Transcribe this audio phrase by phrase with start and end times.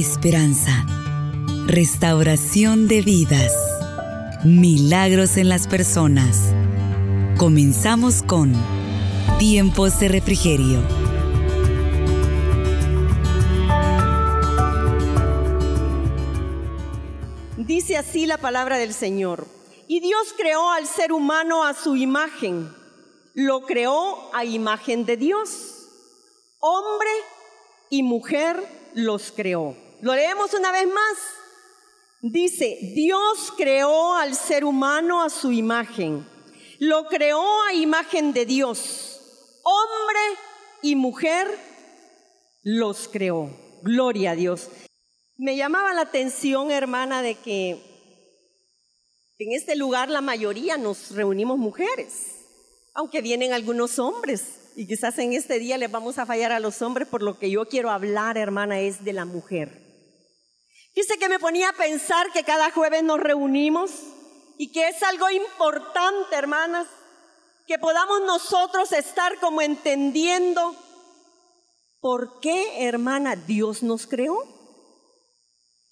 [0.00, 0.86] esperanza,
[1.66, 3.52] restauración de vidas,
[4.44, 6.52] milagros en las personas.
[7.36, 8.52] Comenzamos con
[9.40, 10.80] Tiempos de Refrigerio.
[17.56, 19.48] Dice así la palabra del Señor.
[19.88, 22.72] Y Dios creó al ser humano a su imagen.
[23.34, 25.88] Lo creó a imagen de Dios.
[26.60, 27.10] Hombre
[27.90, 28.62] y mujer
[28.94, 29.87] los creó.
[30.00, 31.18] Lo leemos una vez más.
[32.20, 36.26] Dice, Dios creó al ser humano a su imagen.
[36.78, 39.20] Lo creó a imagen de Dios.
[39.62, 40.20] Hombre
[40.82, 41.48] y mujer
[42.62, 43.50] los creó.
[43.82, 44.68] Gloria a Dios.
[45.36, 47.70] Me llamaba la atención, hermana, de que
[49.38, 52.36] en este lugar la mayoría nos reunimos mujeres,
[52.94, 54.72] aunque vienen algunos hombres.
[54.74, 57.50] Y quizás en este día les vamos a fallar a los hombres, por lo que
[57.50, 59.87] yo quiero hablar, hermana, es de la mujer.
[60.98, 63.92] Dice que me ponía a pensar que cada jueves nos reunimos
[64.56, 66.88] y que es algo importante, hermanas,
[67.68, 70.74] que podamos nosotros estar como entendiendo
[72.00, 74.42] por qué, hermana, Dios nos creó.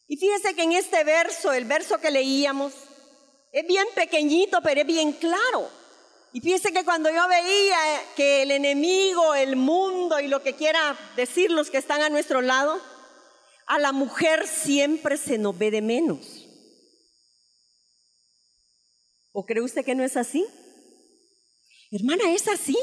[0.08, 2.72] Y fíjese que en este verso, el verso que leíamos,
[3.52, 5.70] es bien pequeñito, pero es bien claro.
[6.32, 7.78] Y fíjese que cuando yo veía
[8.16, 12.42] que el enemigo, el mundo y lo que quiera decir los que están a nuestro
[12.42, 12.80] lado,
[13.66, 16.46] a la mujer siempre se nos ve de menos.
[19.32, 20.46] ¿O cree usted que no es así?
[21.90, 22.76] Hermana, es así.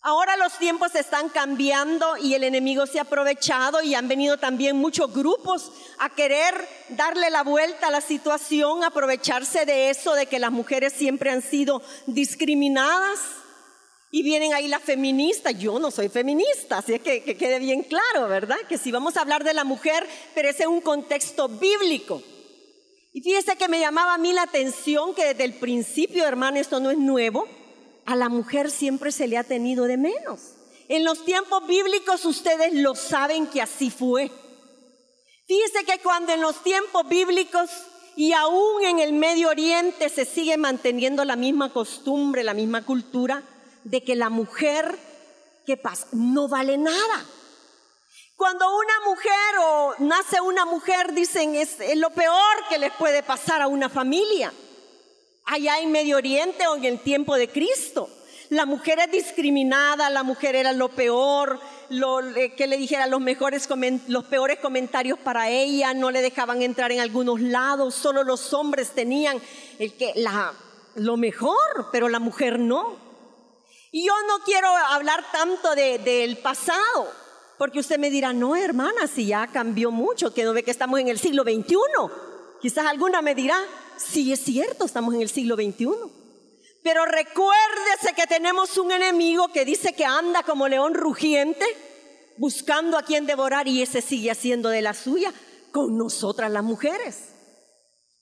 [0.00, 4.76] Ahora los tiempos están cambiando y el enemigo se ha aprovechado y han venido también
[4.76, 6.54] muchos grupos a querer
[6.90, 11.42] darle la vuelta a la situación, aprovecharse de eso, de que las mujeres siempre han
[11.42, 13.18] sido discriminadas.
[14.10, 18.26] Y vienen ahí las feministas, yo no soy feminista, así que, que quede bien claro,
[18.26, 18.56] ¿verdad?
[18.68, 22.22] Que si vamos a hablar de la mujer, pero ese es un contexto bíblico.
[23.12, 26.80] Y fíjese que me llamaba a mí la atención que desde el principio, hermano, esto
[26.80, 27.46] no es nuevo,
[28.06, 30.54] a la mujer siempre se le ha tenido de menos.
[30.88, 34.30] En los tiempos bíblicos ustedes lo saben que así fue.
[35.46, 37.68] Fíjese que cuando en los tiempos bíblicos
[38.16, 43.42] y aún en el Medio Oriente se sigue manteniendo la misma costumbre, la misma cultura
[43.90, 44.98] de que la mujer,
[45.66, 46.06] ¿qué pasa?
[46.12, 47.24] No vale nada.
[48.36, 53.62] Cuando una mujer o nace una mujer, dicen, es, lo peor que les puede pasar
[53.62, 54.52] a una familia
[55.46, 58.08] allá en Medio Oriente o en el tiempo de Cristo.
[58.50, 62.20] La mujer es discriminada, la mujer era lo peor, lo,
[62.56, 63.68] que le dijera los, mejores,
[64.06, 68.90] los peores comentarios para ella, no le dejaban entrar en algunos lados, solo los hombres
[68.90, 69.40] tenían
[69.78, 70.52] el que, la,
[70.94, 73.07] lo mejor, pero la mujer no.
[73.90, 77.10] Y yo no quiero hablar tanto del pasado,
[77.56, 81.00] porque usted me dirá, no hermana, si ya cambió mucho, que no ve que estamos
[81.00, 81.76] en el siglo XXI.
[82.60, 83.56] Quizás alguna me dirá,
[83.96, 85.88] sí es cierto, estamos en el siglo XXI.
[86.82, 91.64] Pero recuérdese que tenemos un enemigo que dice que anda como león rugiente,
[92.36, 95.32] buscando a quien devorar y ese sigue haciendo de la suya
[95.72, 97.30] con nosotras las mujeres.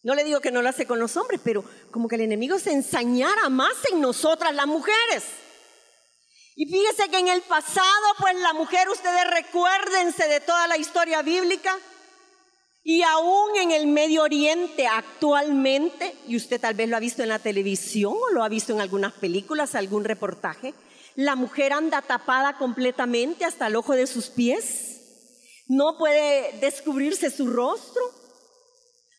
[0.02, 2.58] No le digo que no lo hace con los hombres, pero como que el enemigo
[2.60, 5.24] se ensañara más en nosotras las mujeres.
[6.58, 11.20] Y fíjese que en el pasado, pues la mujer, ustedes recuérdense de toda la historia
[11.20, 11.76] bíblica,
[12.82, 17.28] y aún en el Medio Oriente actualmente, y usted tal vez lo ha visto en
[17.28, 20.72] la televisión o lo ha visto en algunas películas, algún reportaje,
[21.14, 25.64] la mujer anda tapada completamente hasta el ojo de sus pies.
[25.66, 28.02] No puede descubrirse su rostro.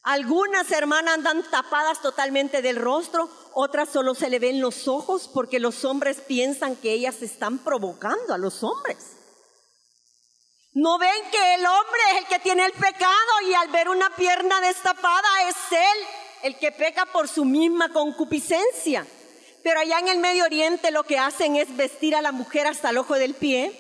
[0.07, 5.59] Algunas hermanas andan tapadas totalmente del rostro, otras solo se le ven los ojos porque
[5.59, 9.17] los hombres piensan que ellas están provocando a los hombres.
[10.71, 14.09] ¿No ven que el hombre es el que tiene el pecado y al ver una
[14.15, 16.07] pierna destapada es él
[16.43, 19.05] el que peca por su misma concupiscencia?
[19.61, 22.91] Pero allá en el Medio Oriente lo que hacen es vestir a la mujer hasta
[22.91, 23.77] el ojo del pie.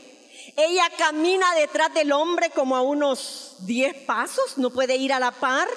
[0.57, 5.31] Ella camina detrás del hombre como a unos 10 pasos, no puede ir a la
[5.31, 5.69] par,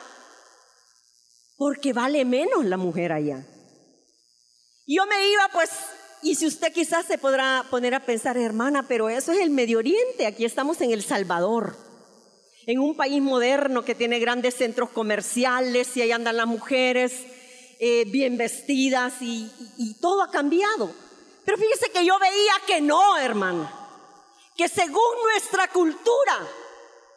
[1.61, 3.47] porque vale menos la mujer allá.
[4.87, 5.69] Yo me iba pues
[6.23, 9.77] y si usted quizás se podrá poner a pensar, hermana, pero eso es el Medio
[9.77, 11.77] Oriente, aquí estamos en El Salvador,
[12.65, 17.13] en un país moderno que tiene grandes centros comerciales y ahí andan las mujeres
[17.79, 19.51] eh, bien vestidas y,
[20.01, 20.91] todo ha cambiado.
[21.45, 23.71] Pero fíjese que yo veía que no, hermana,
[24.57, 26.39] que según nuestra cultura,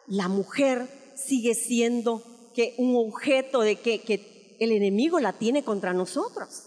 [0.08, 0.86] la mujer
[1.16, 2.22] sigue siendo
[2.54, 6.64] que un objeto de que el enemigo la tiene contra nosotros.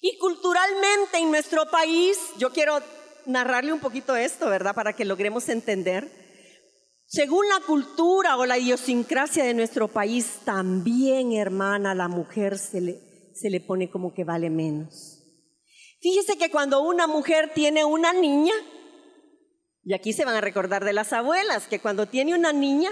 [0.00, 2.80] Y culturalmente en nuestro país, yo quiero
[3.26, 4.74] narrarle un poquito esto, ¿verdad?
[4.74, 6.10] Para que logremos entender.
[7.06, 13.00] Según la cultura o la idiosincrasia de nuestro país, también, hermana, la mujer se le,
[13.34, 15.18] se le pone como que vale menos.
[16.00, 18.54] Fíjese que cuando una mujer tiene una niña,
[19.84, 22.90] y aquí se van a recordar de las abuelas, que cuando tiene una niña,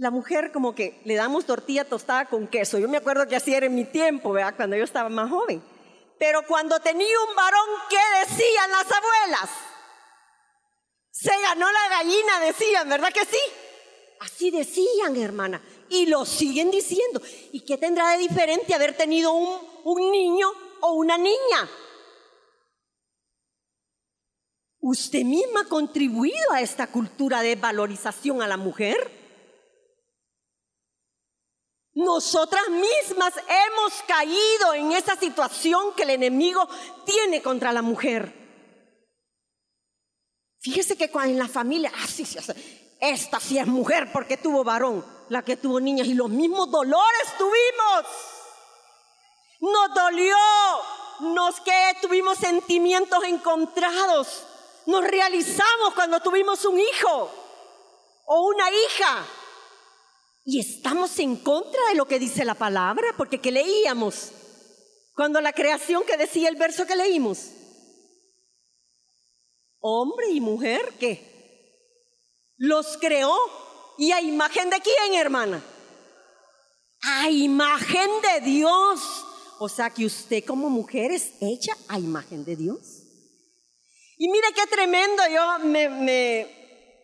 [0.00, 2.78] la mujer como que le damos tortilla tostada con queso.
[2.78, 4.56] Yo me acuerdo que así era en mi tiempo, ¿verdad?
[4.56, 5.62] Cuando yo estaba más joven.
[6.18, 9.50] Pero cuando tenía un varón, ¿qué decían las abuelas?
[11.10, 13.36] Se ganó la gallina, decían, ¿verdad que sí?
[14.20, 15.60] Así decían, hermana.
[15.90, 17.20] Y lo siguen diciendo.
[17.52, 20.48] ¿Y qué tendrá de diferente haber tenido un, niño
[20.80, 21.68] o una niña?
[24.80, 29.19] Usted misma ha contribuido a esta cultura de valorización a la mujer.
[32.00, 36.66] Nosotras mismas hemos caído en esa situación que el enemigo
[37.04, 38.32] tiene contra la mujer.
[40.60, 42.38] Fíjese que en la familia, ah, sí, sí,
[43.00, 47.36] esta sí es mujer porque tuvo varón, la que tuvo niñas y los mismos dolores
[47.36, 48.06] tuvimos.
[49.60, 50.36] Nos dolió,
[51.20, 54.46] nos que tuvimos sentimientos encontrados.
[54.86, 57.30] Nos realizamos cuando tuvimos un hijo
[58.24, 59.26] o una hija.
[60.44, 64.32] Y estamos en contra de lo que dice la palabra, porque ¿qué leíamos?
[65.14, 67.50] Cuando la creación que decía el verso que leímos.
[69.80, 71.30] Hombre y mujer, ¿qué?
[72.56, 73.36] Los creó.
[73.98, 75.62] ¿Y a imagen de quién, hermana?
[77.02, 79.00] A imagen de Dios.
[79.58, 83.00] O sea que usted como mujer es hecha a imagen de Dios.
[84.16, 86.59] Y mire qué tremendo, yo me, me,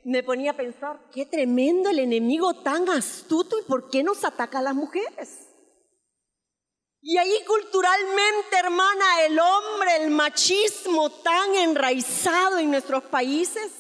[0.06, 4.61] me ponía a pensar, qué tremendo el enemigo tan astuto y por qué nos ataca
[4.61, 5.49] a las mujeres.
[7.03, 13.73] Y ahí culturalmente, hermana, el hombre, el machismo tan enraizado en nuestros países,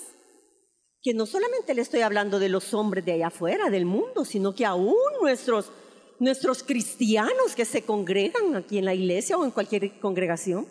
[1.00, 4.52] que no solamente le estoy hablando de los hombres de allá afuera, del mundo, sino
[4.52, 5.70] que aún nuestros,
[6.18, 10.66] nuestros cristianos que se congregan aquí en la iglesia o en cualquier congregación,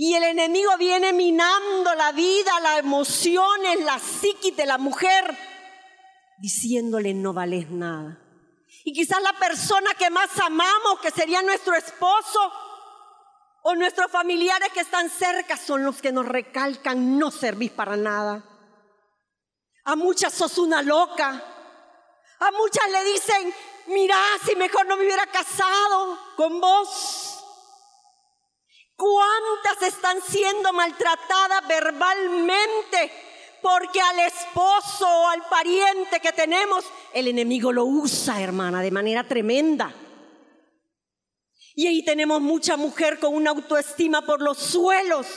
[0.00, 5.36] y el enemigo viene minando la vida, las emociones, la psiquis de la mujer,
[6.38, 8.16] diciéndole no vales nada.
[8.84, 12.52] Y quizás la persona que más amamos, que sería nuestro esposo,
[13.62, 18.44] o nuestros familiares que están cerca, son los que nos recalcan no servir para nada.
[19.82, 21.42] A muchas sos una loca.
[22.38, 23.52] A muchas le dicen,
[23.88, 24.16] mira,
[24.46, 27.17] si mejor no me hubiera casado con vos.
[28.98, 33.12] ¿Cuántas están siendo maltratadas verbalmente?
[33.62, 39.22] Porque al esposo o al pariente que tenemos, el enemigo lo usa, hermana, de manera
[39.22, 39.94] tremenda.
[41.76, 45.28] Y ahí tenemos mucha mujer con una autoestima por los suelos.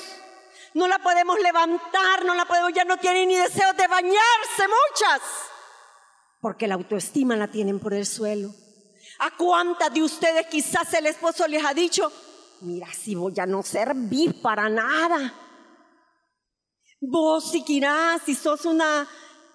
[0.74, 5.22] No la podemos levantar, no la podemos, ya no tiene ni deseo de bañarse muchas.
[6.40, 8.50] Porque la autoestima la tienen por el suelo.
[9.20, 12.12] ¿A cuántas de ustedes quizás el esposo les ha dicho,
[12.62, 15.34] mira, si voy a no servir para nada.
[17.00, 19.08] Vos si quirás, si sos una,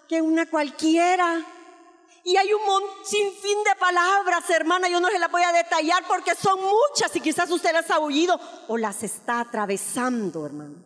[0.08, 1.44] que una cualquiera.
[2.24, 2.60] Y hay un
[3.04, 7.20] sinfín de palabras, hermana, yo no se las voy a detallar porque son muchas y
[7.20, 10.84] quizás usted las ha oído o las está atravesando, hermano.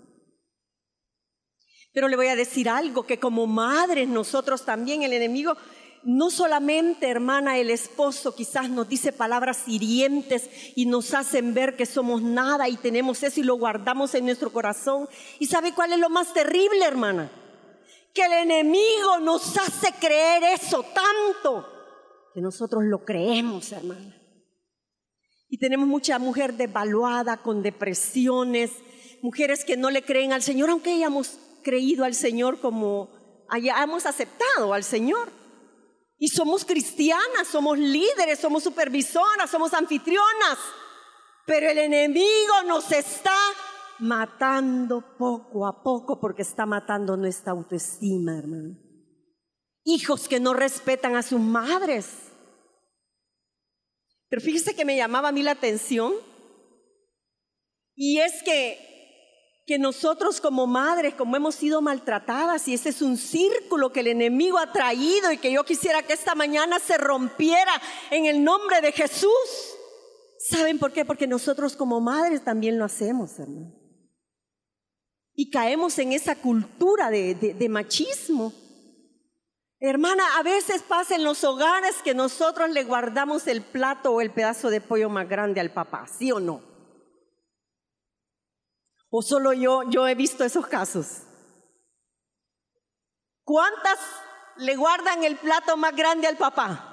[1.93, 5.56] Pero le voy a decir algo, que como madres nosotros también, el enemigo
[6.02, 11.87] no solamente, hermana, el esposo quizás nos dice palabras hirientes y nos hacen ver que
[11.87, 15.09] somos nada y tenemos eso y lo guardamos en nuestro corazón.
[15.38, 17.30] ¿Y sabe cuál es lo más terrible, hermana?
[18.14, 21.66] Que el enemigo nos hace creer eso tanto
[22.35, 24.16] que nosotros lo creemos, hermana.
[25.49, 28.71] Y tenemos mucha mujer devaluada, con depresiones,
[29.21, 33.11] mujeres que no le creen al Señor, aunque hayamos creído al Señor como
[33.49, 35.39] hayamos aceptado al Señor.
[36.22, 40.58] Y somos cristianas, somos líderes, somos supervisoras, somos anfitrionas.
[41.46, 43.34] Pero el enemigo nos está
[44.00, 48.76] matando poco a poco porque está matando nuestra autoestima, hermano.
[49.82, 52.06] Hijos que no respetan a sus madres.
[54.28, 56.12] Pero fíjese que me llamaba a mí la atención.
[57.94, 58.89] Y es que
[59.67, 64.09] que nosotros como madres, como hemos sido maltratadas, y ese es un círculo que el
[64.09, 67.73] enemigo ha traído y que yo quisiera que esta mañana se rompiera
[68.11, 69.31] en el nombre de Jesús.
[70.38, 71.05] ¿Saben por qué?
[71.05, 73.75] Porque nosotros como madres también lo hacemos, hermano.
[75.35, 78.52] Y caemos en esa cultura de, de machismo.
[79.79, 84.31] Hermana, a veces pasa en los hogares que nosotros le guardamos el plato o el
[84.31, 86.69] pedazo de pollo más grande al papá, ¿sí o no?
[89.11, 91.23] ¿O solo yo, yo he visto esos casos?
[93.43, 93.99] ¿Cuántas
[94.59, 96.87] le guardan el plato más grande al papá?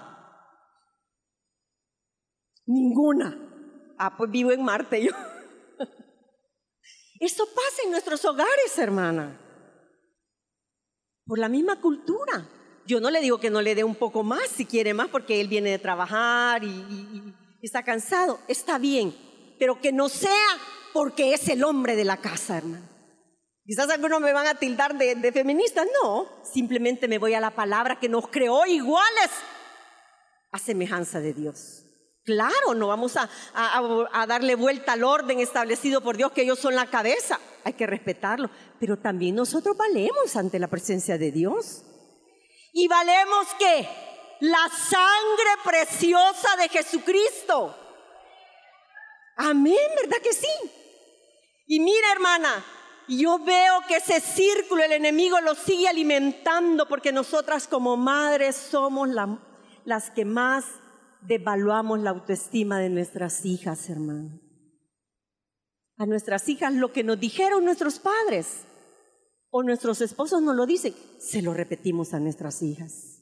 [2.66, 3.38] Ninguna.
[4.00, 5.12] Ah, pues vivo en Marte yo.
[7.20, 9.40] Esto pasa en nuestros hogares, hermana.
[11.26, 12.50] Por la misma cultura.
[12.88, 15.40] Yo no le digo que no le dé un poco más si quiere más porque
[15.40, 18.40] él viene de trabajar y, y está cansado.
[18.48, 19.16] Está bien,
[19.60, 20.58] pero que no sea
[20.98, 22.84] porque es el hombre de la casa, hermano.
[23.64, 25.86] Quizás algunos me van a tildar de, feminista.
[26.02, 29.30] No, simplemente me voy a la palabra que nos creó iguales
[30.52, 31.84] a semejanza de Dios.
[32.26, 36.74] Claro, no vamos a, a, darle vuelta al orden establecido por Dios, que ellos son
[36.74, 37.40] la cabeza.
[37.64, 38.50] Hay que respetarlo.
[38.80, 41.84] Pero también nosotros valemos ante la presencia de Dios.
[42.74, 43.88] Y valemos que
[44.40, 47.76] la sangre preciosa de Jesucristo.
[49.36, 50.48] Amén, ¿verdad que sí?
[51.68, 52.66] Y mira, hermana,
[53.10, 59.10] yo veo que ese círculo el enemigo lo sigue alimentando porque nosotras como madres somos
[59.84, 60.66] las que más
[61.22, 64.40] devaluamos la autoestima de nuestras hijas, hermano.
[65.98, 68.64] A nuestras hijas lo que nos dijeron nuestros padres
[69.50, 73.17] o nuestros esposos nos lo dicen, se lo repetimos a nuestras hijas.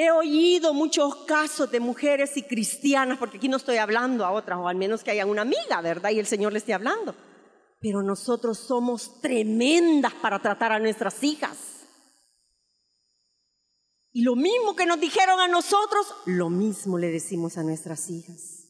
[0.00, 4.56] He oído muchos casos de mujeres y cristianas, porque aquí no estoy hablando a otras,
[4.56, 6.10] o al menos que haya una amiga, ¿verdad?
[6.10, 7.16] Y el Señor le esté hablando.
[7.80, 11.58] Pero nosotros somos tremendas para tratar a nuestras hijas.
[14.12, 18.68] Y lo mismo que nos dijeron a nosotros, lo mismo le decimos a nuestras hijas.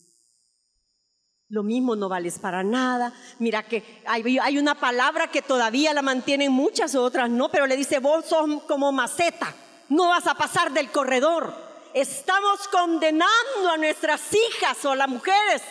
[1.51, 3.13] Lo mismo no vales para nada.
[3.39, 7.99] Mira que hay, una palabra que todavía la mantienen muchas, otras no, pero le dice,
[7.99, 9.55] vos sos como maceta
[9.89, 11.55] no vas a pasar del corredor.
[11.95, 15.63] Estamos condenando a nuestras hijas o a las mujeres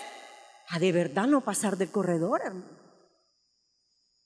[0.69, 2.77] a de verdad no pasar del corredor, hermano.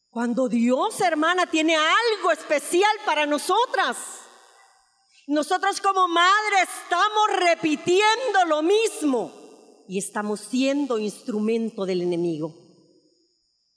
[0.10, 3.98] Cuando Dios, hermana, tiene algo especial para nosotras.
[5.28, 9.32] Nosotros como madres estamos repitiendo lo mismo
[9.88, 12.54] y estamos siendo instrumento del enemigo.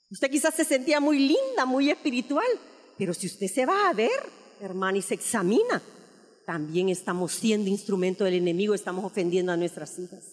[0.09, 2.47] Usted quizás se sentía muy linda, muy espiritual,
[2.97, 4.29] pero si usted se va a ver,
[4.59, 5.81] hermana, y se examina,
[6.45, 10.23] también estamos siendo instrumento del enemigo, estamos ofendiendo a nuestras hijas.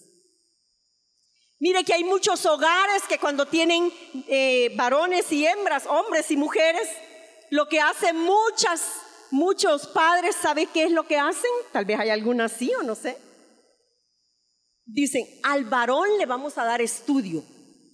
[1.59, 3.91] Mire que hay muchos hogares que cuando tienen
[4.27, 6.89] eh, varones y hembras, hombres y mujeres,
[7.51, 8.81] lo que hacen muchas,
[9.31, 11.51] muchos padres, ¿sabe qué es lo que hacen?
[11.71, 13.17] Tal vez hay alguna sí o no sé.
[14.85, 17.43] Dicen, al varón le vamos a dar estudio,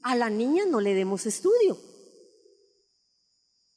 [0.01, 1.77] a la niña no le demos estudio.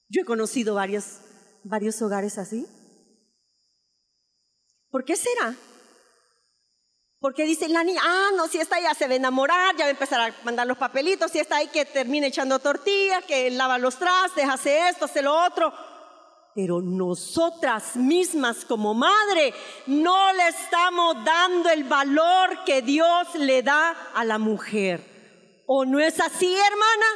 [0.09, 1.19] Yo he conocido varios,
[1.65, 2.67] varios hogares así.
[4.93, 5.55] ¿Por qué será?
[7.19, 9.89] Porque dice la niña, ah, no, si está ya se va a enamorar, ya va
[9.89, 13.79] a empezar a mandar los papelitos, si está ahí que termine echando tortillas, que lava
[13.79, 15.73] los trastes, hace esto, hace lo otro.
[16.55, 19.55] Pero nosotras mismas como madre
[19.87, 25.63] no le estamos dando el valor que Dios le da a la mujer.
[25.67, 27.07] ¿O no es así, hermana?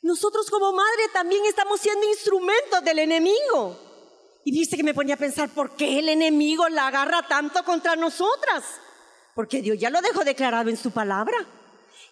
[0.00, 3.93] Nosotros como madre también estamos siendo instrumentos del enemigo.
[4.44, 7.96] Y dice que me ponía a pensar, ¿por qué el enemigo la agarra tanto contra
[7.96, 8.62] nosotras?
[9.34, 11.36] Porque Dios ya lo dejó declarado en su palabra.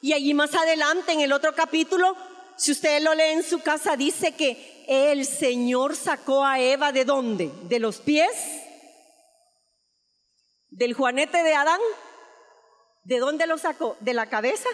[0.01, 2.17] Y allí más adelante, en el otro capítulo,
[2.57, 7.05] si usted lo lee en su casa, dice que el Señor sacó a Eva de
[7.05, 7.53] dónde?
[7.65, 8.33] De los pies,
[10.71, 11.81] del juanete de Adán.
[13.05, 13.97] ¿De dónde lo sacó?
[14.01, 14.69] ¿De la cabeza?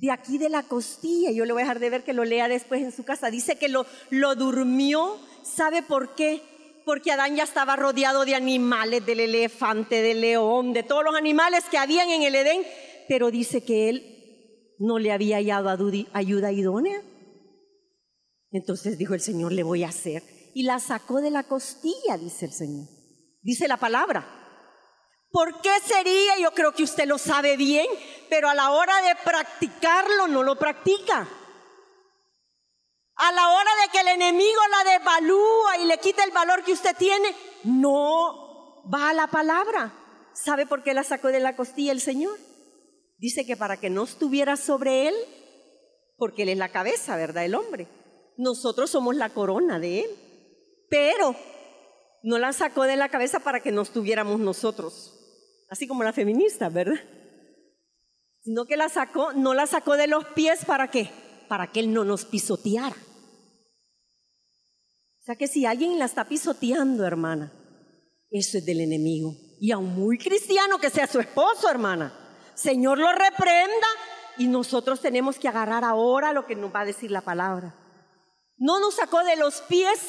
[0.00, 1.30] De aquí de la costilla.
[1.30, 3.30] Yo le voy a dejar de ver que lo lea después en su casa.
[3.30, 5.18] Dice que lo, lo durmió
[5.54, 6.42] ¿Sabe por qué?
[6.84, 11.64] Porque Adán ya estaba rodeado de animales, del elefante, del león, de todos los animales
[11.70, 12.62] que habían en el Edén,
[13.08, 15.70] pero dice que él no le había hallado
[16.12, 17.02] ayuda idónea.
[18.50, 20.22] Entonces dijo el Señor, le voy a hacer.
[20.54, 22.88] Y la sacó de la costilla, dice el Señor.
[23.42, 24.37] Dice la palabra.
[25.30, 26.38] ¿Por qué sería?
[26.38, 27.86] Yo creo que usted lo sabe bien,
[28.28, 31.28] pero a la hora de practicarlo no lo practica.
[33.16, 36.72] A la hora de que el enemigo la devalúa y le quita el valor que
[36.72, 39.92] usted tiene, no va a la palabra.
[40.32, 42.38] ¿Sabe por qué la sacó de la costilla el Señor?
[43.18, 45.14] Dice que para que no estuviera sobre él,
[46.16, 47.44] porque él es la cabeza, ¿verdad?
[47.44, 47.88] El hombre.
[48.36, 50.10] Nosotros somos la corona de él.
[50.88, 51.34] Pero
[52.22, 55.17] no la sacó de la cabeza para que no estuviéramos nosotros.
[55.68, 57.00] Así como la feminista, ¿verdad?
[58.40, 61.10] Sino que la sacó, no la sacó de los pies para qué?
[61.48, 62.96] Para que él no nos pisoteara
[65.28, 67.52] sea que si alguien la está pisoteando, hermana,
[68.30, 69.36] eso es del enemigo.
[69.60, 72.14] Y aún muy cristiano que sea su esposo, hermana.
[72.54, 73.86] Señor lo reprenda
[74.38, 77.74] y nosotros tenemos que agarrar ahora lo que nos va a decir la palabra.
[78.56, 80.00] No nos sacó de los pies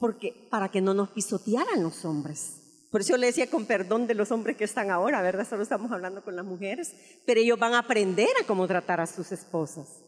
[0.00, 2.57] porque para que no nos pisotearan los hombres.
[2.90, 5.46] Por eso le decía con perdón de los hombres que están ahora, ¿verdad?
[5.48, 6.94] Solo estamos hablando con las mujeres,
[7.26, 10.02] pero ellos van a aprender a cómo tratar a sus esposas.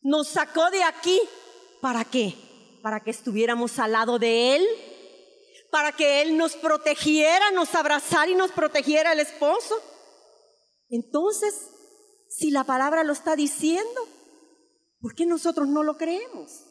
[0.00, 1.20] Nos sacó de aquí,
[1.80, 2.34] ¿para qué?
[2.82, 4.66] Para que estuviéramos al lado de Él,
[5.70, 9.74] para que Él nos protegiera, nos abrazara y nos protegiera el esposo.
[10.88, 11.70] Entonces,
[12.28, 14.08] si la palabra lo está diciendo,
[15.00, 16.67] ¿por qué nosotros no lo creemos?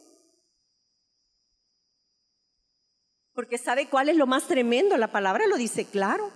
[3.38, 4.96] Porque ¿sabe cuál es lo más tremendo?
[4.96, 6.32] La palabra lo dice claro.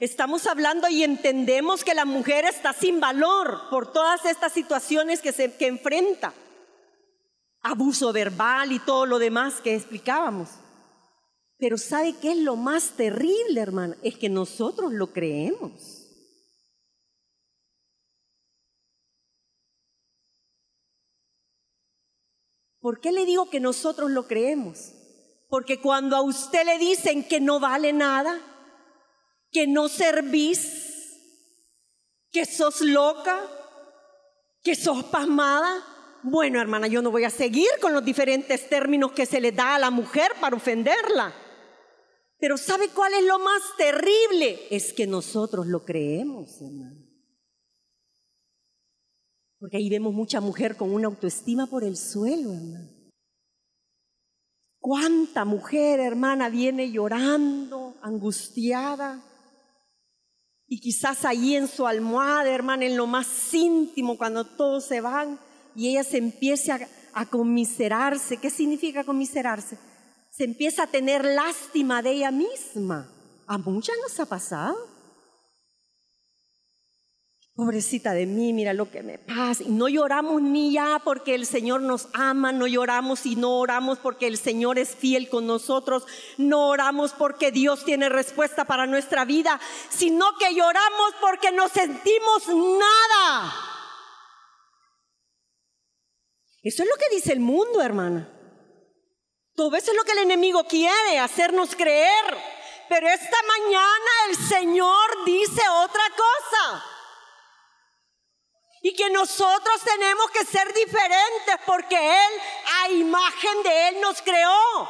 [0.00, 5.30] Estamos hablando y entendemos que la mujer está sin valor por todas estas situaciones que,
[5.30, 6.34] se, que enfrenta.
[7.62, 10.48] Abuso verbal y todo lo demás que explicábamos.
[11.56, 13.96] Pero ¿sabe qué es lo más terrible, hermana?
[14.02, 16.04] Es que nosotros lo creemos.
[22.80, 24.94] ¿Por qué le digo que nosotros lo creemos?
[25.50, 28.40] Porque cuando a usted le dicen que no vale nada,
[29.50, 31.18] que no servís,
[32.30, 33.36] que sos loca,
[34.62, 35.84] que sos pasmada,
[36.22, 39.74] bueno hermana, yo no voy a seguir con los diferentes términos que se le da
[39.74, 41.34] a la mujer para ofenderla.
[42.38, 44.68] Pero ¿sabe cuál es lo más terrible?
[44.70, 47.10] Es que nosotros lo creemos, hermano.
[49.58, 52.99] Porque ahí vemos mucha mujer con una autoestima por el suelo, hermano.
[54.80, 59.22] ¿Cuánta mujer, hermana, viene llorando, angustiada?
[60.66, 65.38] Y quizás ahí en su almohada, hermana, en lo más íntimo, cuando todos se van,
[65.76, 68.38] y ella se empieza a, a conmiserarse.
[68.38, 69.78] ¿Qué significa conmiserarse?
[70.30, 73.06] Se empieza a tener lástima de ella misma.
[73.46, 74.89] A muchas nos ha pasado
[77.54, 79.62] pobrecita de mí, mira lo que me pasa.
[79.62, 83.98] Y no lloramos ni ya porque el Señor nos ama, no lloramos y no oramos
[83.98, 86.06] porque el Señor es fiel con nosotros,
[86.38, 92.48] no oramos porque Dios tiene respuesta para nuestra vida, sino que lloramos porque no sentimos
[92.48, 93.52] nada.
[96.62, 98.28] Eso es lo que dice el mundo, hermana.
[99.54, 102.36] Todo eso es lo que el enemigo quiere, hacernos creer.
[102.88, 106.84] Pero esta mañana el Señor dice otra cosa.
[108.82, 112.32] Y que nosotros tenemos que ser diferentes porque Él,
[112.82, 114.88] a imagen de Él, nos creó.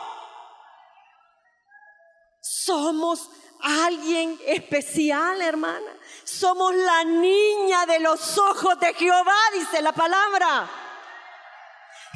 [2.41, 3.29] Somos
[3.63, 5.93] alguien especial, hermana.
[6.25, 10.71] Somos la niña de los ojos de Jehová, dice la palabra.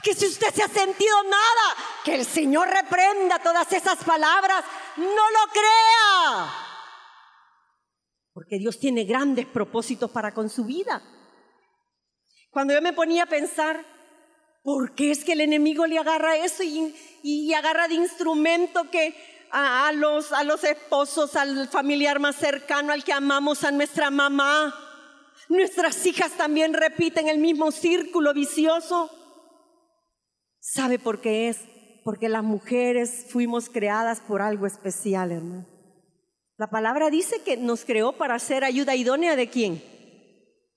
[0.03, 4.65] Que si usted se ha sentido nada, que el Señor reprenda todas esas palabras,
[4.97, 6.55] no lo crea.
[8.33, 11.03] Porque Dios tiene grandes propósitos para con su vida.
[12.55, 13.85] Cuando yo me ponía a pensar,
[14.62, 19.12] ¿por qué es que el enemigo le agarra eso y, agarra de instrumento que
[19.51, 24.73] a, los, a los esposos, al familiar más cercano, al que amamos, a nuestra mamá?
[25.49, 29.11] Nuestras hijas también repiten el mismo círculo vicioso.
[30.61, 31.59] ¿Sabe por qué es?
[32.05, 35.67] Porque las mujeres fuimos creadas por algo especial, hermano.
[36.57, 39.83] La palabra dice que nos creó para ser ayuda idónea de quién?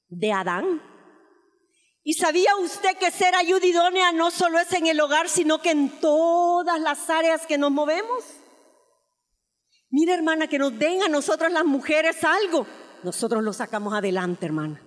[0.09, 0.96] De Adán.
[2.09, 5.71] ¿Y sabía usted que ser ayuda idónea no solo es en el hogar, sino que
[5.71, 8.23] en todas las áreas que nos movemos?
[9.89, 12.65] Mira, hermana, que nos den a nosotras las mujeres algo,
[13.03, 14.81] nosotros lo sacamos adelante, hermana.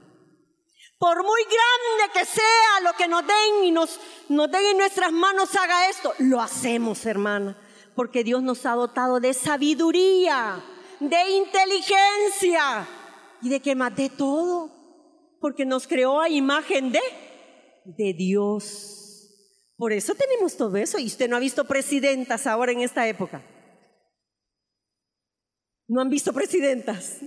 [0.98, 5.12] Por muy grande que sea lo que nos den y nos, nos den en nuestras
[5.12, 7.54] manos haga esto, lo hacemos, hermana,
[7.94, 10.58] porque Dios nos ha dotado de sabiduría,
[11.00, 12.88] de inteligencia
[13.42, 14.79] y de que más de todo
[15.40, 17.00] porque nos creó a imagen de,
[17.84, 19.00] de Dios.
[19.76, 20.98] Por eso tenemos todo eso.
[20.98, 23.42] Y usted no ha visto presidentas ahora en esta época.
[25.88, 27.18] ¿No han visto presidentas?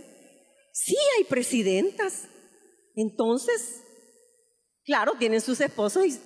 [0.72, 2.28] Sí hay presidentas.
[2.96, 3.82] Entonces,
[4.86, 6.20] claro, tienen sus esposos y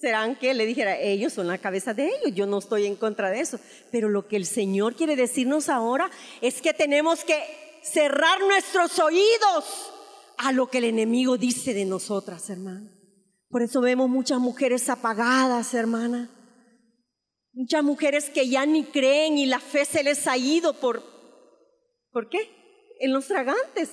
[0.00, 3.30] serán que le dijera, ellos son la cabeza de ellos, yo no estoy en contra
[3.30, 3.58] de eso.
[3.90, 6.08] Pero lo que el Señor quiere decirnos ahora
[6.40, 7.40] es que tenemos que
[7.82, 9.92] cerrar nuestros oídos
[10.42, 12.90] a lo que el enemigo dice de nosotras, hermana.
[13.48, 16.30] Por eso vemos muchas mujeres apagadas, hermana.
[17.52, 21.02] Muchas mujeres que ya ni creen y la fe se les ha ido por...
[22.10, 22.50] ¿Por qué?
[23.00, 23.90] En los tragantes.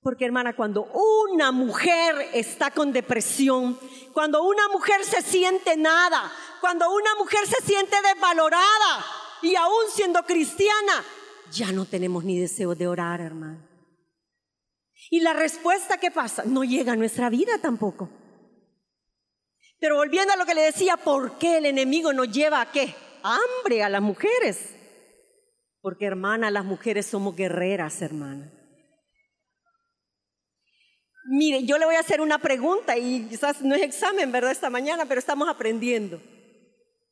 [0.00, 3.78] Porque hermana, cuando una mujer está con depresión,
[4.12, 9.06] cuando una mujer se siente nada, cuando una mujer se siente desvalorada
[9.40, 11.04] y aún siendo cristiana,
[11.52, 13.71] ya no tenemos ni deseo de orar, hermano.
[15.12, 18.08] Y la respuesta que pasa no llega a nuestra vida tampoco.
[19.78, 22.94] Pero volviendo a lo que le decía, ¿por qué el enemigo nos lleva a qué?
[23.22, 24.74] hambre a las mujeres.
[25.80, 28.50] Porque hermana, las mujeres somos guerreras, hermana.
[31.28, 34.50] Mire, yo le voy a hacer una pregunta y quizás no es examen, ¿verdad?
[34.50, 36.20] Esta mañana, pero estamos aprendiendo.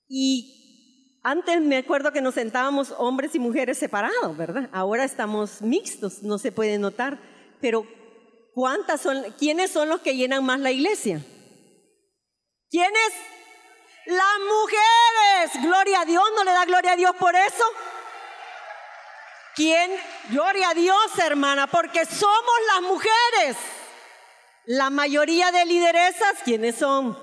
[0.08, 4.68] Y antes me acuerdo que nos sentábamos hombres y mujeres separados, ¿verdad?
[4.72, 7.18] Ahora estamos mixtos, no se puede notar.
[7.60, 7.86] Pero
[8.54, 11.20] ¿cuántas son, quiénes son los que llenan más la iglesia?
[12.70, 13.12] ¿Quiénes?
[14.06, 15.62] Las mujeres.
[15.62, 17.64] Gloria a Dios, ¿no le da gloria a Dios por eso?
[19.54, 19.90] ¿Quién?
[20.30, 23.56] Gloria a Dios, hermana, porque somos las mujeres.
[24.66, 27.18] La mayoría de lideresas, ¿quiénes son?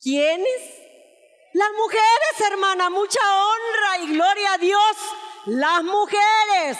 [0.00, 0.84] ¿Quiénes?
[1.52, 4.96] Las mujeres, hermana, mucha honra y gloria a Dios.
[5.46, 6.78] Las mujeres.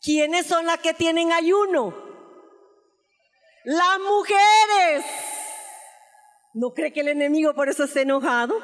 [0.00, 1.94] ¿Quiénes son las que tienen ayuno?
[3.64, 5.04] Las mujeres.
[6.54, 8.54] ¿No cree que el enemigo por eso está enojado?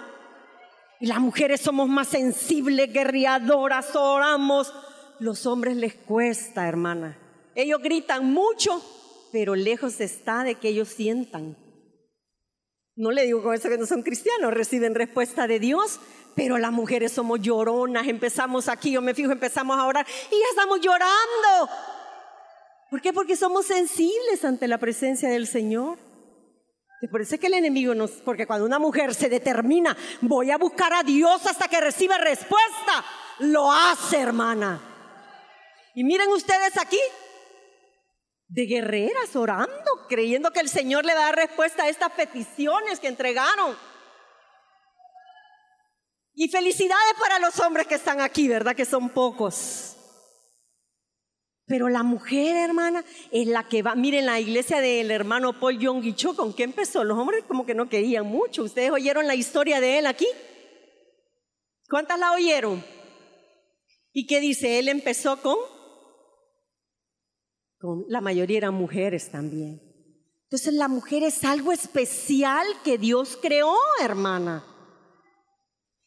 [1.00, 4.72] Y las mujeres somos más sensibles, guerreadoras, oramos.
[5.18, 7.18] Los hombres les cuesta, hermana.
[7.54, 8.82] Ellos gritan mucho,
[9.32, 11.56] pero lejos está de que ellos sientan.
[12.96, 15.98] No le digo con eso que no son cristianos, reciben respuesta de Dios,
[16.36, 20.46] pero las mujeres somos lloronas, empezamos aquí, yo me fijo, empezamos a orar y ya
[20.50, 21.70] estamos llorando.
[22.90, 23.12] ¿Por qué?
[23.12, 25.98] Porque somos sensibles ante la presencia del Señor.
[27.02, 30.52] Y por eso es que el enemigo nos, porque cuando una mujer se determina, voy
[30.52, 33.04] a buscar a Dios hasta que reciba respuesta,
[33.40, 34.80] lo hace, hermana.
[35.94, 36.98] Y miren ustedes aquí,
[38.54, 43.00] de guerreras orando, creyendo que el Señor le va a dar respuesta a estas peticiones
[43.00, 43.76] que entregaron.
[46.34, 48.76] Y felicidades para los hombres que están aquí, ¿verdad?
[48.76, 49.96] Que son pocos.
[51.66, 53.96] Pero la mujer, hermana, es la que va.
[53.96, 57.02] Miren, la iglesia del hermano Paul Young Cho, ¿con qué empezó?
[57.02, 58.62] Los hombres como que no querían mucho.
[58.62, 60.28] ¿Ustedes oyeron la historia de él aquí?
[61.88, 62.84] ¿Cuántas la oyeron?
[64.12, 64.78] ¿Y qué dice?
[64.78, 65.73] Él empezó con
[68.08, 69.80] la mayoría eran mujeres también.
[70.44, 74.64] Entonces la mujer es algo especial que Dios creó, hermana.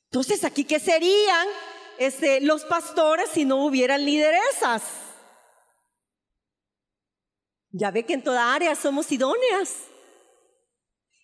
[0.10, 1.48] Entonces aquí qué serían
[1.98, 4.84] este, los pastores si no hubieran lideresas.
[7.72, 9.88] Ya ve que en toda área somos idóneas.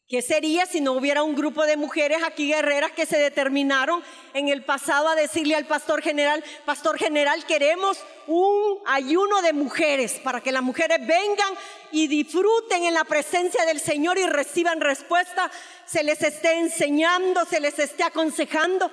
[0.07, 4.49] ¿Qué sería si no hubiera un grupo de mujeres aquí guerreras que se determinaron en
[4.49, 10.41] el pasado a decirle al pastor general, pastor general, queremos un ayuno de mujeres para
[10.41, 11.53] que las mujeres vengan
[11.91, 15.49] y disfruten en la presencia del Señor y reciban respuesta,
[15.85, 18.91] se les esté enseñando, se les esté aconsejando?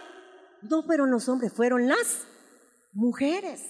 [0.62, 2.27] No fueron los hombres, fueron las
[2.92, 3.62] mujeres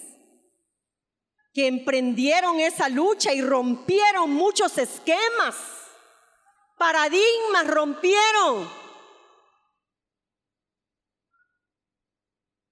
[1.53, 5.80] que emprendieron esa lucha y rompieron muchos esquemas
[6.81, 8.67] paradigmas rompieron.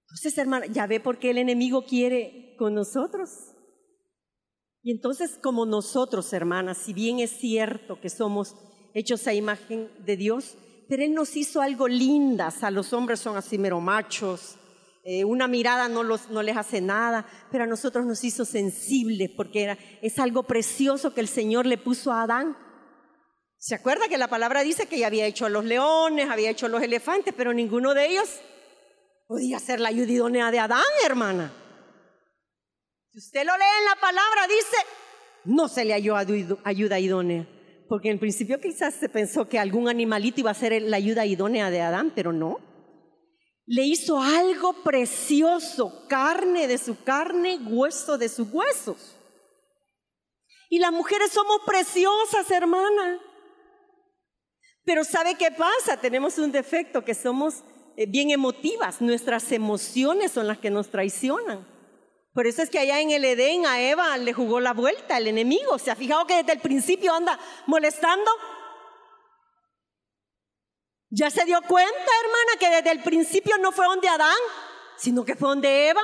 [0.02, 3.54] Entonces, hermana, ya ve por qué el enemigo quiere con nosotros.
[4.82, 8.56] Y entonces, como nosotros, hermanas, si bien es cierto que somos
[8.94, 10.56] hechos a imagen de Dios,
[10.88, 12.64] pero Él nos hizo algo lindas.
[12.64, 14.56] A los hombres son así mero machos,
[15.04, 19.30] eh, una mirada no, los, no les hace nada, pero a nosotros nos hizo sensibles
[19.30, 22.56] porque era, es algo precioso que el Señor le puso a Adán.
[23.62, 26.64] ¿Se acuerda que la palabra dice que ya había hecho a los leones, había hecho
[26.64, 28.40] a los elefantes, pero ninguno de ellos
[29.26, 31.52] podía ser la ayuda idónea de Adán, hermana?
[33.12, 34.76] Si usted lo lee en la palabra, dice,
[35.44, 36.16] no se le halló
[36.64, 37.46] ayuda idónea.
[37.86, 41.70] Porque en principio quizás se pensó que algún animalito iba a ser la ayuda idónea
[41.70, 42.60] de Adán, pero no.
[43.66, 49.16] Le hizo algo precioso, carne de su carne, hueso de sus huesos.
[50.70, 53.20] Y las mujeres somos preciosas, hermana.
[54.90, 55.98] Pero ¿sabe qué pasa?
[55.98, 57.62] Tenemos un defecto que somos
[57.96, 59.00] eh, bien emotivas.
[59.00, 61.64] Nuestras emociones son las que nos traicionan.
[62.32, 65.28] Por eso es que allá en el Edén a Eva le jugó la vuelta el
[65.28, 65.78] enemigo.
[65.78, 68.28] ¿Se ha fijado que desde el principio anda molestando?
[71.08, 71.92] ¿Ya se dio cuenta,
[72.24, 74.40] hermana, que desde el principio no fue donde Adán,
[74.96, 76.02] sino que fue donde Eva?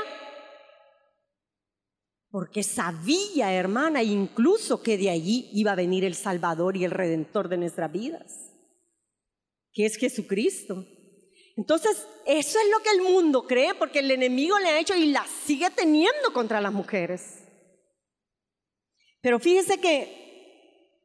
[2.30, 7.48] Porque sabía, hermana, incluso que de allí iba a venir el Salvador y el Redentor
[7.48, 8.45] de nuestras vidas
[9.76, 10.86] que es Jesucristo.
[11.54, 15.08] Entonces, eso es lo que el mundo cree, porque el enemigo le ha hecho y
[15.08, 17.42] la sigue teniendo contra las mujeres.
[19.20, 21.04] Pero fíjese que,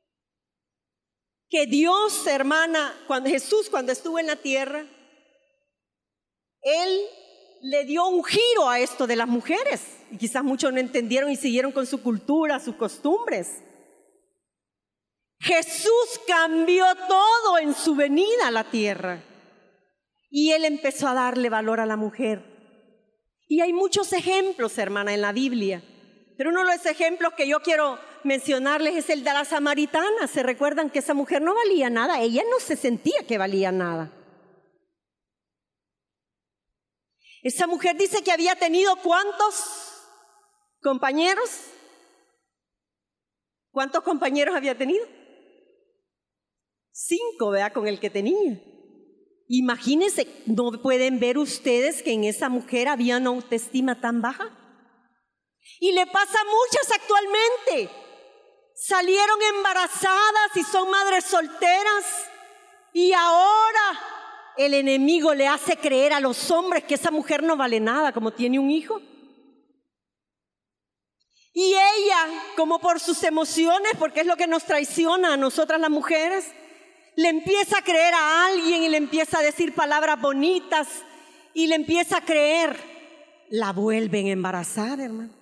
[1.49, 4.88] que Dios, hermana, cuando Jesús, cuando estuvo en la tierra,
[6.62, 7.01] Él
[7.63, 9.81] le dio un giro a esto de las mujeres.
[10.12, 13.63] Y quizás muchos no entendieron y siguieron con su cultura, sus costumbres.
[15.41, 19.23] Jesús cambió todo en su venida a la tierra.
[20.30, 22.43] Y él empezó a darle valor a la mujer.
[23.47, 25.84] Y hay muchos ejemplos, hermana, en la Biblia.
[26.38, 30.27] Pero uno de los ejemplos que yo quiero mencionarles es el de la samaritana.
[30.27, 32.21] ¿Se recuerdan que esa mujer no valía nada?
[32.21, 34.12] Ella no se sentía que valía nada.
[37.41, 40.06] Esa mujer dice que había tenido cuántos
[40.82, 41.62] compañeros.
[43.71, 45.20] ¿Cuántos compañeros había tenido?
[46.91, 48.62] Cinco, vea, con el que tenía.
[49.47, 54.49] Imagínense, ¿no pueden ver ustedes que en esa mujer había una autoestima tan baja?
[55.80, 57.89] Y le pasa a muchas actualmente.
[58.75, 62.30] Salieron embarazadas y son madres solteras.
[62.93, 63.99] Y ahora
[64.58, 68.32] el enemigo le hace creer a los hombres que esa mujer no vale nada como
[68.32, 69.01] tiene un hijo.
[71.54, 75.89] Y ella, como por sus emociones, porque es lo que nos traiciona a nosotras las
[75.89, 76.54] mujeres,
[77.15, 80.88] le empieza a creer a alguien y le empieza a decir palabras bonitas
[81.54, 82.78] y le empieza a creer,
[83.50, 85.34] la vuelven embarazada, hermano.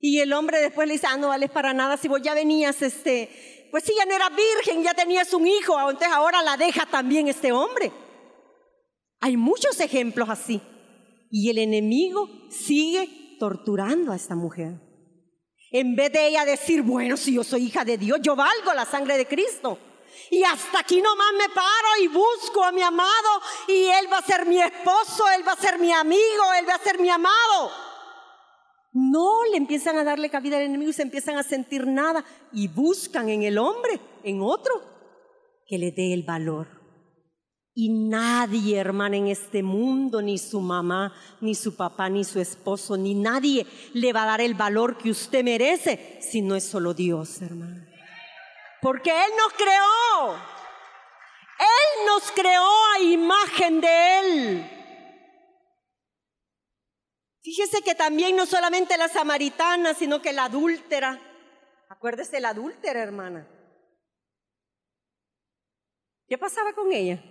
[0.00, 2.82] Y el hombre después le dice, ah, no vales para nada, si vos ya venías,
[2.82, 6.86] este, pues si ya no eras virgen, ya tenías un hijo, entonces ahora la deja
[6.86, 7.92] también este hombre.
[9.20, 10.60] Hay muchos ejemplos así.
[11.30, 14.80] Y el enemigo sigue torturando a esta mujer.
[15.70, 18.84] En vez de ella decir, bueno, si yo soy hija de Dios, yo valgo la
[18.84, 19.78] sangre de Cristo.
[20.30, 24.26] Y hasta aquí nomás me paro y busco a mi amado y él va a
[24.26, 27.70] ser mi esposo, él va a ser mi amigo, él va a ser mi amado.
[28.92, 32.68] No le empiezan a darle cabida al enemigo y se empiezan a sentir nada y
[32.68, 34.82] buscan en el hombre, en otro,
[35.66, 36.82] que le dé el valor.
[37.74, 42.98] Y nadie, hermana, en este mundo, ni su mamá, ni su papá, ni su esposo,
[42.98, 46.92] ni nadie le va a dar el valor que usted merece si no es solo
[46.92, 47.91] Dios, hermana.
[48.82, 50.34] Porque Él nos creó.
[51.60, 54.70] Él nos creó a imagen de Él.
[57.42, 61.20] Fíjese que también no solamente la samaritana, sino que la adúltera.
[61.90, 63.48] Acuérdese la adúltera, hermana.
[66.26, 67.22] ¿Qué pasaba con ella?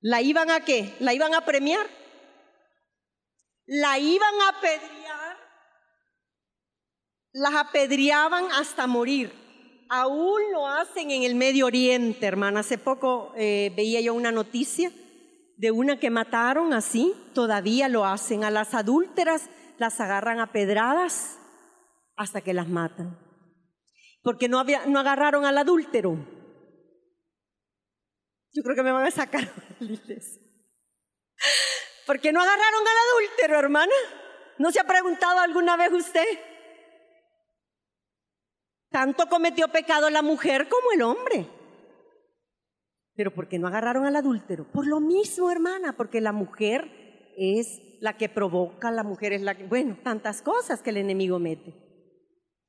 [0.00, 0.94] ¿La iban a qué?
[1.00, 1.86] ¿La iban a premiar?
[3.64, 5.38] ¿La iban a apedrear?
[7.32, 9.45] Las apedreaban hasta morir
[9.88, 12.60] aún lo hacen en el Medio Oriente, hermana.
[12.60, 14.90] Hace poco eh, veía yo una noticia
[15.56, 18.44] de una que mataron así, todavía lo hacen.
[18.44, 21.38] A las adúlteras las agarran a pedradas
[22.16, 23.18] hasta que las matan.
[24.22, 26.16] Porque no, había, no agarraron al adúltero.
[28.52, 29.52] Yo creo que me van a sacar.
[32.06, 33.92] Porque no agarraron al adúltero, hermana.
[34.58, 36.24] ¿No se ha preguntado alguna vez usted?
[38.96, 41.46] Tanto cometió pecado la mujer como el hombre.
[43.14, 44.64] Pero ¿por qué no agarraron al adúltero?
[44.72, 49.54] Por lo mismo, hermana, porque la mujer es la que provoca, la mujer es la
[49.54, 51.74] que, bueno, tantas cosas que el enemigo mete.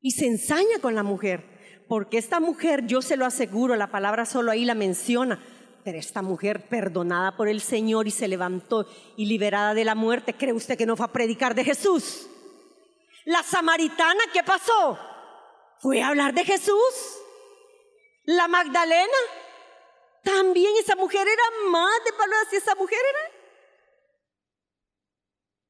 [0.01, 1.45] Y se ensaña con la mujer,
[1.87, 5.41] porque esta mujer, yo se lo aseguro, la palabra solo ahí la menciona,
[5.85, 8.85] pero esta mujer perdonada por el Señor y se levantó
[9.15, 12.27] y liberada de la muerte, ¿cree usted que no fue a predicar de Jesús?
[13.23, 14.99] La samaritana, ¿qué pasó?
[15.79, 17.21] Fue a hablar de Jesús.
[18.25, 19.17] La Magdalena,
[20.23, 23.37] también esa mujer era más de palabras y esa mujer era,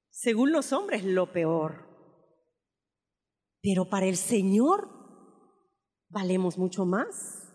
[0.09, 1.85] según los hombres, lo peor.
[3.61, 4.89] Pero para el Señor
[6.09, 7.53] valemos mucho más.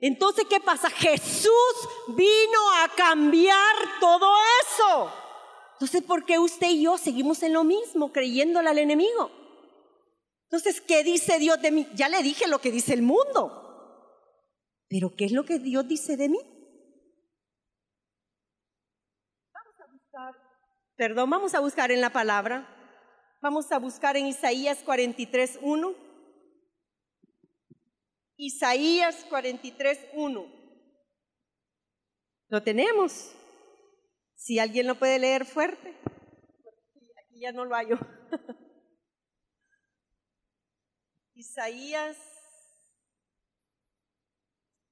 [0.00, 0.90] Entonces, ¿qué pasa?
[0.90, 4.26] Jesús vino a cambiar todo
[4.62, 5.12] eso.
[5.74, 9.30] Entonces, ¿por qué usted y yo seguimos en lo mismo, creyéndole al enemigo?
[10.50, 11.86] Entonces, ¿qué dice Dios de mí?
[11.94, 13.60] Ya le dije lo que dice el mundo.
[14.88, 16.40] Pero ¿qué es lo que Dios dice de mí?
[19.54, 20.34] Vamos a buscar,
[20.96, 22.66] perdón, vamos a buscar en la palabra.
[23.40, 25.94] Vamos a buscar en Isaías 43, 1.
[28.36, 30.46] Isaías 43, 1.
[32.48, 33.36] ¿Lo tenemos?
[34.34, 35.94] Si alguien lo puede leer fuerte.
[37.24, 38.00] Aquí ya no lo hallo.
[41.40, 42.18] Isaías.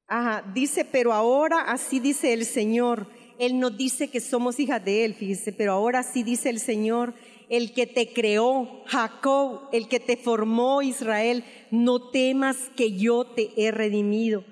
[0.07, 3.07] Ajá, dice, pero ahora así dice el Señor.
[3.39, 7.13] Él nos dice que somos hijas de Él, fíjese, pero ahora sí dice el Señor,
[7.51, 13.51] el que te creó, Jacob, el que te formó, Israel, no temas que yo te
[13.59, 14.43] he redimido.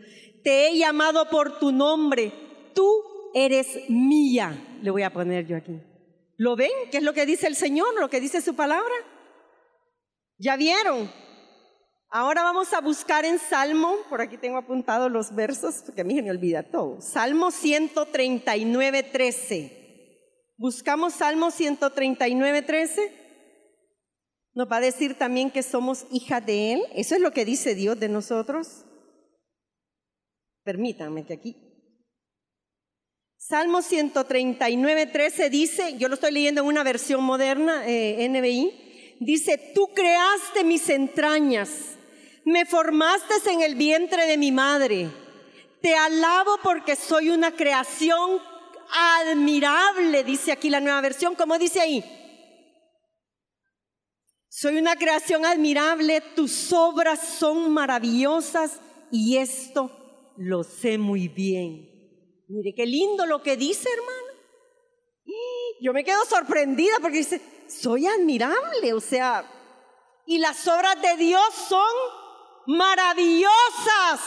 [0.45, 2.31] Te he llamado por tu nombre,
[2.75, 2.93] tú
[3.33, 4.79] eres mía.
[4.83, 5.81] Le voy a poner yo aquí.
[6.37, 6.71] ¿Lo ven?
[6.91, 7.99] ¿Qué es lo que dice el Señor?
[7.99, 8.95] ¿Lo que dice su palabra?
[10.37, 11.11] ¿Ya vieron?
[12.09, 16.14] Ahora vamos a buscar en Salmo, por aquí tengo apuntados los versos, porque a mí
[16.14, 17.01] se me olvida todo.
[17.01, 19.87] Salmo 139, 13.
[20.57, 23.12] Buscamos Salmo 139, 13.
[24.55, 26.83] Nos va a decir también que somos hijas de Él.
[26.95, 28.85] Eso es lo que dice Dios de nosotros.
[30.62, 31.57] Permítanme que aquí.
[33.37, 39.73] Salmo 139, 13 dice, yo lo estoy leyendo en una versión moderna, eh, NBI, dice,
[39.75, 41.96] tú creaste mis entrañas
[42.47, 45.11] me formaste en el vientre de mi madre.
[45.83, 48.41] Te alabo porque soy una creación
[48.89, 51.35] admirable, dice aquí la nueva versión.
[51.35, 52.05] ¿Cómo dice ahí?
[54.49, 58.79] Soy una creación admirable, tus obras son maravillosas
[59.11, 59.91] y esto
[60.37, 61.91] lo sé muy bien.
[62.49, 64.41] Mire qué lindo lo que dice, hermano.
[65.81, 69.45] Yo me quedo sorprendida porque dice, soy admirable, o sea,
[70.27, 72.26] y las obras de Dios son
[72.66, 74.20] maravillosas.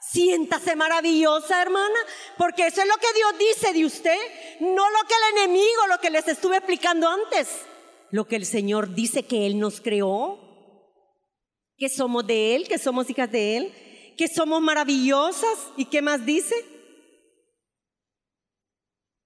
[0.00, 1.98] Siéntase maravillosa, hermana,
[2.38, 4.18] porque eso es lo que Dios dice de usted,
[4.60, 7.48] no lo que el enemigo, lo que les estuve explicando antes,
[8.10, 10.48] lo que el Señor dice que Él nos creó,
[11.76, 15.58] que somos de Él, que somos hijas de Él, que somos maravillosas.
[15.76, 16.54] ¿Y qué más dice?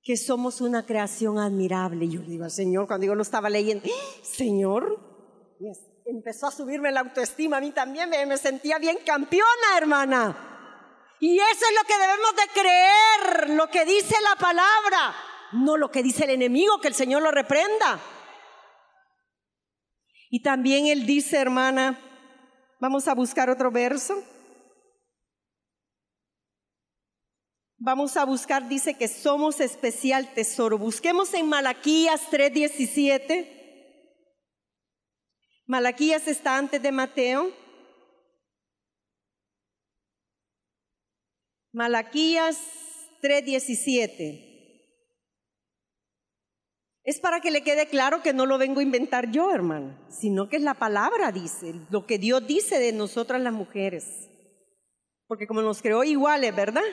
[0.03, 2.09] Que somos una creación admirable.
[2.09, 4.99] Yo digo al Señor, cuando yo lo estaba leyendo, ¡Ah, Señor,
[6.07, 10.37] empezó a subirme la autoestima a mí también, me, sentía bien campeona, hermana.
[11.21, 15.15] Y eso es lo que debemos de creer, lo que dice la palabra,
[15.53, 18.01] no lo que dice el enemigo, que el Señor lo reprenda.
[20.31, 22.01] Y también él dice, hermana,
[22.81, 24.25] vamos a buscar otro verso.
[27.85, 30.79] Vamos a buscar, dice que somos especial tesoro.
[30.79, 33.62] Busquemos en Malaquías 3:17.
[35.73, 37.51] Malaquías está antes de Mateo.
[41.73, 42.59] Malaquías
[43.23, 44.51] 3:17.
[47.05, 50.51] Es para que le quede claro que no lo vengo a inventar yo, hermano, sino
[50.51, 54.29] que es la palabra, dice, lo que Dios dice de nosotras las mujeres.
[55.27, 56.85] Porque como nos creó iguales, ¿verdad?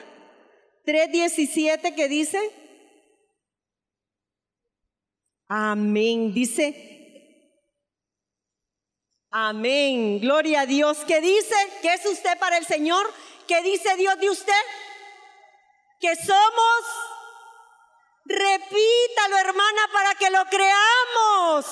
[0.86, 2.40] 3.17 que dice,
[5.48, 6.89] amén, dice,
[9.30, 10.18] Amén.
[10.20, 10.98] Gloria a Dios.
[11.06, 11.54] ¿Qué dice?
[11.82, 13.08] ¿Qué es usted para el Señor?
[13.46, 14.52] ¿Qué dice Dios de usted?
[16.00, 16.84] Que somos,
[18.24, 21.66] repítalo hermana para que lo creamos,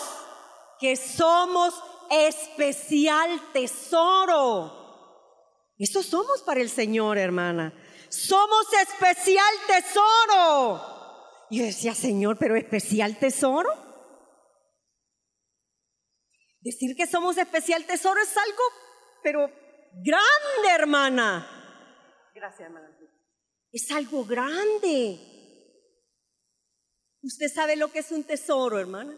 [0.79, 1.75] que somos
[2.11, 4.79] especial tesoro.
[5.79, 7.73] Eso somos para el Señor, hermana.
[8.09, 10.81] Somos especial tesoro.
[11.51, 13.88] Y yo decía, Señor, pero especial tesoro.
[16.61, 18.62] Decir que somos especial tesoro es algo,
[19.23, 19.51] pero
[20.03, 22.31] grande, hermana.
[22.35, 22.88] Gracias, hermana.
[23.71, 25.18] Es algo grande.
[27.23, 29.16] ¿Usted sabe lo que es un tesoro, hermana?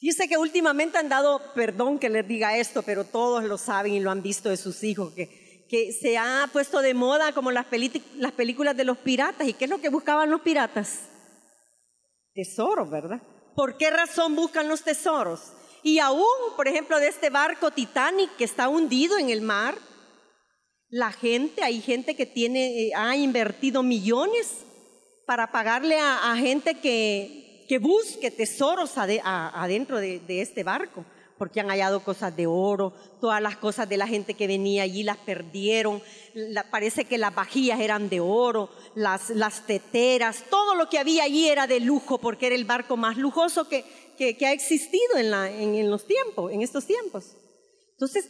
[0.00, 4.00] Dice que últimamente han dado, perdón que les diga esto, pero todos lo saben y
[4.00, 7.66] lo han visto de sus hijos, que, que se ha puesto de moda como las,
[8.16, 9.48] las películas de los piratas.
[9.48, 11.08] ¿Y qué es lo que buscaban los piratas?
[12.34, 13.22] Tesoros, ¿verdad?
[13.54, 15.52] ¿Por qué razón buscan los tesoros?
[15.82, 16.24] Y aún,
[16.56, 19.76] por ejemplo, de este barco Titanic que está hundido en el mar,
[20.88, 24.64] la gente, hay gente que tiene, eh, ha invertido millones
[25.26, 31.04] para pagarle a, gente que, que, busque tesoros adentro de este barco
[31.38, 35.02] porque han hallado cosas de oro, todas las cosas de la gente que venía allí
[35.02, 36.02] las perdieron,
[36.70, 41.48] parece que las vajillas eran de oro, las, las, teteras, todo lo que había allí
[41.48, 43.84] era de lujo, porque era el barco más lujoso que,
[44.20, 47.36] ha existido en, en, los tiempos, en estos tiempos.
[47.92, 48.28] Entonces,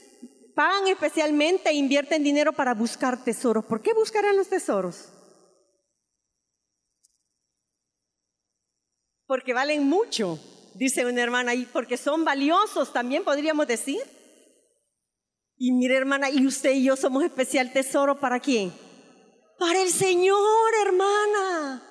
[0.55, 3.65] pagan especialmente e invierten dinero para buscar tesoros.
[3.65, 5.11] ¿Por qué buscarán los tesoros?
[9.27, 10.39] Porque valen mucho
[10.75, 14.03] dice una hermana, ahí, porque son valiosos también podríamos decir.
[15.57, 18.73] Y mire hermana, y usted y yo somos especial tesoro para quién?
[19.59, 21.83] Para el Señor, hermana.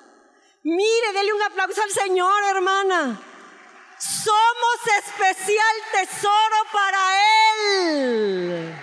[0.62, 3.20] Mire, dele un aplauso al Señor, hermana.
[3.98, 8.74] Somos especial tesoro para Él.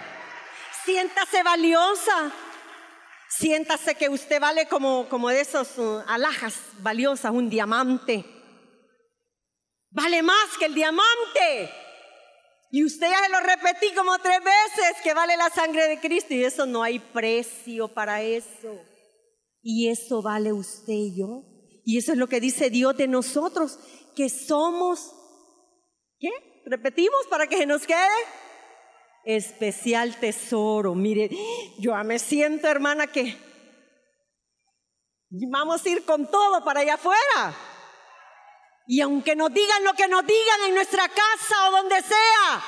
[0.83, 2.31] Siéntase valiosa.
[3.29, 8.40] Siéntase que usted vale como, como de esos uh, alhajas valiosas, un diamante
[9.91, 11.69] Vale más que el diamante.
[12.71, 16.33] Y usted ya se lo repetí como tres veces que vale la sangre de Cristo
[16.33, 18.79] y eso no hay precio para eso.
[19.61, 21.43] Y eso vale usted y yo.
[21.83, 23.77] Y eso es lo que dice Dios de nosotros,
[24.15, 25.13] que somos,
[26.17, 26.29] ¿qué?
[26.65, 28.07] Repetimos para que se nos quede.
[29.25, 30.95] Especial tesoro.
[30.95, 31.29] Mire,
[31.77, 33.35] yo me siento, hermana, que
[35.29, 37.70] vamos a ir con todo para allá afuera.
[38.87, 42.63] Y aunque nos digan lo que nos digan en nuestra casa o donde sea,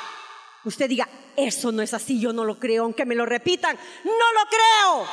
[0.66, 4.12] usted diga, eso no es así, yo no lo creo, aunque me lo repitan, no
[4.12, 5.08] lo creo.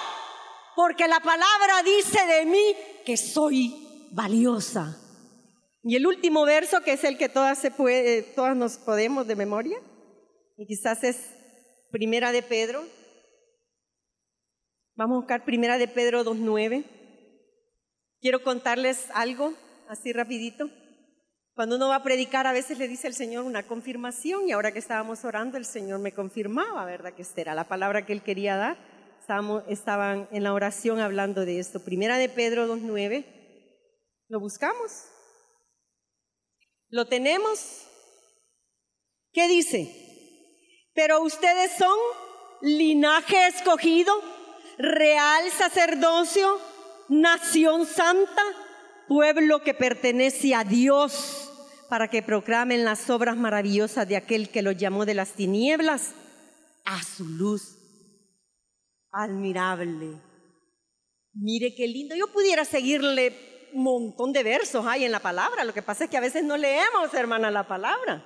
[0.77, 4.99] Porque la palabra dice de mí que soy valiosa.
[5.83, 9.37] Y el último verso, que es el que todas, se puede, todas nos podemos de
[9.37, 9.79] memoria,
[10.57, 11.17] y quizás es
[11.91, 12.85] Primera de Pedro.
[14.95, 16.85] Vamos a buscar Primera de Pedro 2.9.
[18.21, 19.55] Quiero contarles algo,
[19.89, 20.71] así rapidito.
[21.55, 24.73] Cuando uno va a predicar, a veces le dice al Señor una confirmación y ahora
[24.73, 27.13] que estábamos orando, el Señor me confirmaba, ¿verdad?
[27.13, 28.79] Que esta era la palabra que Él quería dar.
[29.21, 31.81] Estábamos, estaban en la oración hablando de esto.
[31.81, 33.25] Primera de Pedro 2.9.
[34.29, 35.07] ¿Lo buscamos?
[36.89, 37.87] ¿Lo tenemos?
[39.33, 39.93] ¿Qué dice?
[40.95, 41.97] Pero ustedes son
[42.63, 44.13] linaje escogido,
[44.79, 46.59] real sacerdocio,
[47.09, 48.43] nación santa,
[49.09, 51.40] pueblo que pertenece a Dios
[51.91, 56.13] para que proclamen las obras maravillosas de aquel que los llamó de las tinieblas
[56.85, 57.77] a su luz
[59.11, 60.15] admirable.
[61.35, 62.15] Mire qué lindo.
[62.15, 65.65] Yo pudiera seguirle un montón de versos hay en la palabra.
[65.65, 68.25] Lo que pasa es que a veces no leemos, hermana, la palabra.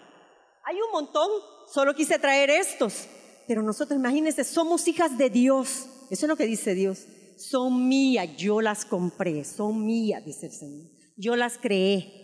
[0.65, 1.29] Hay un montón.
[1.73, 3.07] Solo quise traer estos.
[3.49, 5.87] Pero nosotros, imagínense, somos hijas de Dios.
[6.11, 7.07] Eso es lo que dice Dios.
[7.39, 9.43] Son mías, yo las compré.
[9.45, 10.91] Son mías, dice el Señor.
[11.17, 12.24] Yo las creé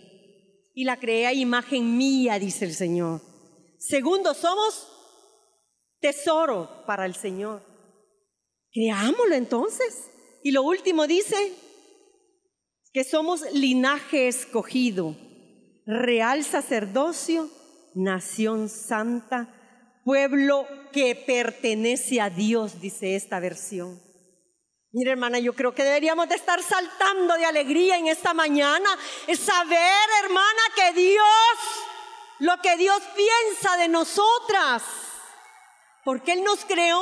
[0.73, 3.21] y la creé imagen mía, dice el Señor.
[3.77, 4.87] Segundo, somos
[5.99, 7.61] tesoro para el Señor.
[8.71, 10.09] Creámoslo entonces.
[10.43, 11.53] Y lo último dice
[12.93, 15.15] que somos linaje escogido,
[15.85, 17.49] real sacerdocio,
[17.93, 19.53] nación santa,
[20.03, 24.10] pueblo que pertenece a Dios, dice esta versión.
[24.93, 28.89] Mira, hermana, yo creo que deberíamos de estar saltando de alegría en esta mañana.
[29.25, 31.25] Es saber, hermana, que Dios,
[32.39, 34.83] lo que Dios piensa de nosotras,
[36.03, 37.01] porque Él nos creó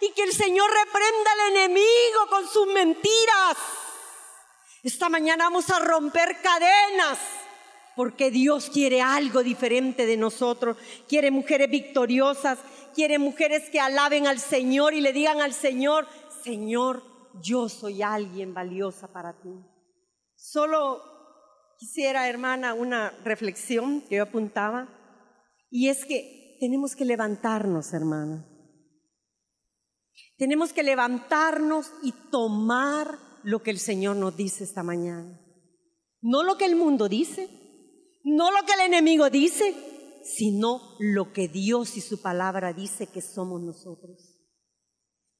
[0.00, 3.56] y que el Señor reprenda al enemigo con sus mentiras.
[4.82, 7.18] Esta mañana vamos a romper cadenas.
[7.94, 10.78] Porque Dios quiere algo diferente de nosotros.
[11.06, 12.58] Quiere mujeres victoriosas.
[12.94, 16.08] Quiere mujeres que alaben al Señor y le digan al Señor,
[16.42, 19.54] Señor, yo soy alguien valiosa para ti.
[20.36, 21.00] Solo
[21.78, 24.88] quisiera, hermana, una reflexión que yo apuntaba,
[25.70, 28.46] y es que tenemos que levantarnos, hermana.
[30.36, 35.40] Tenemos que levantarnos y tomar lo que el Señor nos dice esta mañana.
[36.20, 37.48] No lo que el mundo dice,
[38.24, 39.74] no lo que el enemigo dice,
[40.22, 44.31] sino lo que Dios y su palabra dice que somos nosotros.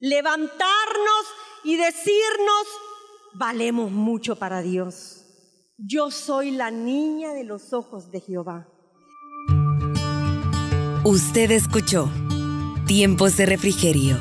[0.05, 1.27] Levantarnos
[1.63, 2.67] y decirnos,
[3.35, 5.25] valemos mucho para Dios.
[5.79, 8.67] Yo soy la niña de los ojos de Jehová.
[11.05, 12.11] Usted escuchó
[12.85, 14.19] Tiempos de Refrigerio.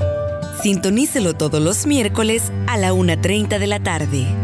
[0.62, 4.41] Sintonícelo todos los miércoles a la 1.30 de la tarde.